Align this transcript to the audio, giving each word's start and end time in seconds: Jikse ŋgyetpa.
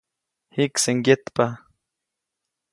Jikse 0.55 0.91
ŋgyetpa. 0.97 1.45